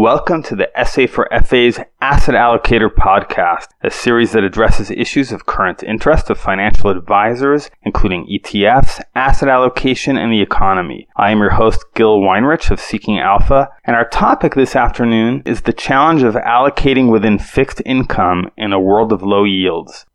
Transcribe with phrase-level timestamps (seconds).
[0.00, 5.46] Welcome to the SA for FA's Asset Allocator podcast, a series that addresses issues of
[5.46, 11.08] current interest of financial advisors, including ETFs, asset allocation, and the economy.
[11.16, 15.62] I am your host, Gil Weinrich of Seeking Alpha, and our topic this afternoon is
[15.62, 20.06] the challenge of allocating within fixed income in a world of low yields.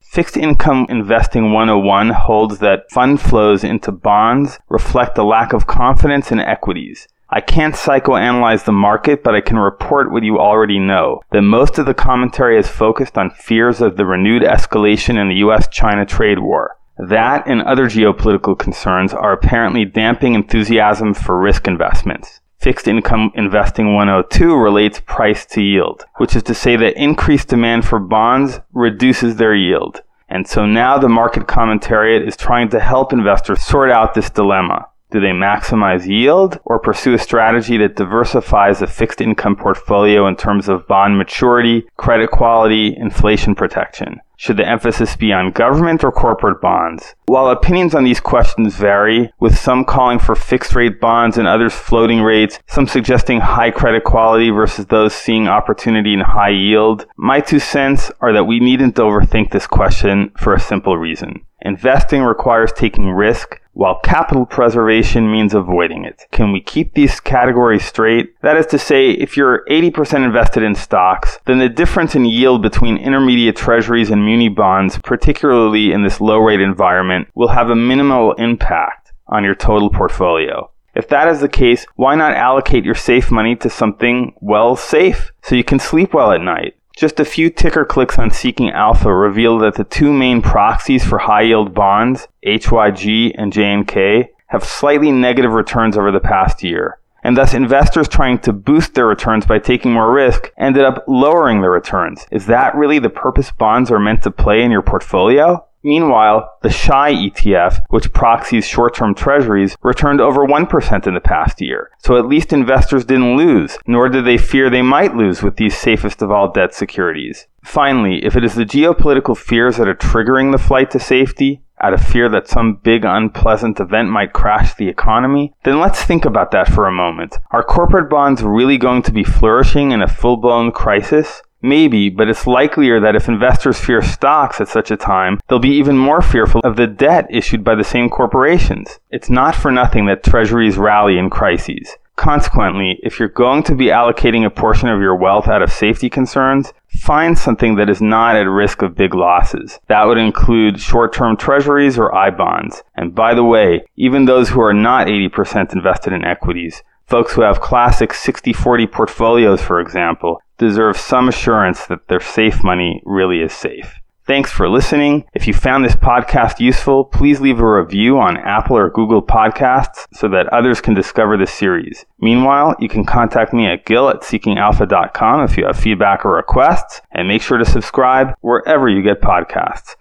[0.00, 6.32] Fixed Income Investing 101 holds that fund flows into bonds reflect a lack of confidence
[6.32, 7.06] in equities.
[7.28, 11.76] I can't psychoanalyze the market, but I can report what you already know that most
[11.78, 16.06] of the commentary is focused on fears of the renewed escalation in the US China
[16.06, 16.76] trade war.
[16.98, 22.40] That and other geopolitical concerns are apparently damping enthusiasm for risk investments.
[22.58, 27.84] Fixed Income Investing 102 relates price to yield, which is to say that increased demand
[27.84, 30.00] for bonds reduces their yield.
[30.28, 34.86] And so now the market commentariat is trying to help investors sort out this dilemma.
[35.10, 40.36] Do they maximize yield or pursue a strategy that diversifies a fixed income portfolio in
[40.36, 44.20] terms of bond maturity, credit quality, inflation protection?
[44.38, 47.14] Should the emphasis be on government or corporate bonds?
[47.26, 51.72] While opinions on these questions vary, with some calling for fixed rate bonds and others
[51.72, 57.40] floating rates, some suggesting high credit quality versus those seeing opportunity in high yield, my
[57.40, 61.46] two cents are that we needn't overthink this question for a simple reason.
[61.66, 66.22] Investing requires taking risk, while capital preservation means avoiding it.
[66.30, 68.40] Can we keep these categories straight?
[68.42, 72.62] That is to say, if you're 80% invested in stocks, then the difference in yield
[72.62, 77.74] between intermediate treasuries and muni bonds, particularly in this low rate environment, will have a
[77.74, 80.70] minimal impact on your total portfolio.
[80.94, 85.32] If that is the case, why not allocate your safe money to something, well, safe,
[85.42, 86.76] so you can sleep well at night?
[86.96, 91.18] Just a few ticker clicks on Seeking Alpha reveal that the two main proxies for
[91.18, 96.98] high yield bonds, HYG and JNK, have slightly negative returns over the past year.
[97.22, 101.60] And thus, investors trying to boost their returns by taking more risk ended up lowering
[101.60, 102.26] their returns.
[102.30, 105.66] Is that really the purpose bonds are meant to play in your portfolio?
[105.82, 111.90] Meanwhile, the SHY ETF, which proxies short-term treasuries, returned over 1% in the past year.
[111.98, 115.76] So at least investors didn't lose, nor did they fear they might lose with these
[115.76, 117.46] safest of all debt securities.
[117.62, 121.92] Finally, if it is the geopolitical fears that are triggering the flight to safety, out
[121.92, 126.50] of fear that some big unpleasant event might crash the economy, then let's think about
[126.50, 127.36] that for a moment.
[127.50, 131.42] Are corporate bonds really going to be flourishing in a full blown crisis?
[131.62, 135.76] Maybe, but it's likelier that if investors fear stocks at such a time, they'll be
[135.76, 139.00] even more fearful of the debt issued by the same corporations.
[139.10, 141.96] It's not for nothing that treasuries rally in crises.
[142.16, 146.08] Consequently, if you're going to be allocating a portion of your wealth out of safety
[146.08, 149.78] concerns, find something that is not at risk of big losses.
[149.88, 152.82] That would include short-term treasuries or I bonds.
[152.94, 157.42] And by the way, even those who are not 80% invested in equities, folks who
[157.42, 163.52] have classic 60-40 portfolios, for example, deserve some assurance that their safe money really is
[163.52, 164.00] safe.
[164.26, 165.24] Thanks for listening.
[165.34, 170.06] If you found this podcast useful, please leave a review on Apple or Google Podcasts
[170.12, 172.04] so that others can discover the series.
[172.18, 177.00] Meanwhile, you can contact me at gil at seekingalpha.com if you have feedback or requests,
[177.12, 179.94] and make sure to subscribe wherever you get podcasts.